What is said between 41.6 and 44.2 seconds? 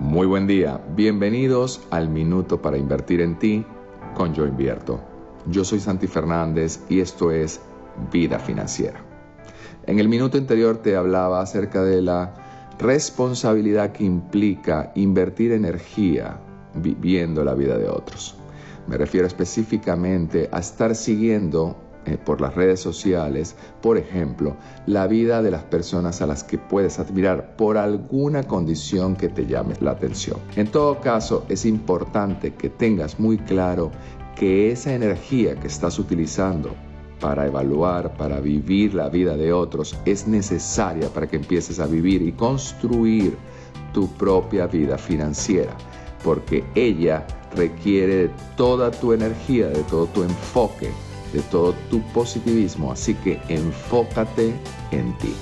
a vivir y construir tu